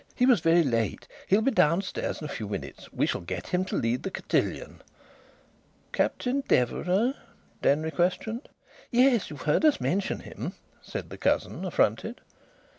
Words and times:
"He 0.15 0.25
was 0.25 0.39
very 0.39 0.63
late. 0.63 1.07
He'll 1.27 1.43
be 1.43 1.51
downstairs 1.51 2.21
in 2.21 2.25
a 2.25 2.31
few 2.31 2.47
minutes. 2.49 2.91
We 2.91 3.05
shall 3.05 3.21
get 3.21 3.49
him 3.49 3.63
to 3.65 3.75
lead 3.75 4.01
the 4.01 4.09
cotillon." 4.09 4.81
"Captain 5.91 6.41
Deverax?" 6.47 7.15
Denry 7.61 7.91
questioned. 7.91 8.49
"Yes. 8.89 9.29
You've 9.29 9.43
heard 9.43 9.63
us 9.63 9.79
mention 9.79 10.21
him," 10.21 10.53
said 10.81 11.11
the 11.11 11.19
cousin, 11.19 11.63
affronted. 11.65 12.19